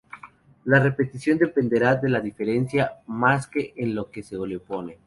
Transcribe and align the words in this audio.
La 0.63 0.79
repetición 0.79 1.37
dependerá 1.37 1.95
de 1.95 2.09
la 2.09 2.19
diferencia 2.21 3.03
más 3.05 3.45
que 3.45 3.71
en 3.77 3.93
lo 3.93 4.09
que 4.09 4.23
se 4.23 4.35
le 4.35 4.57
opone. 4.57 4.97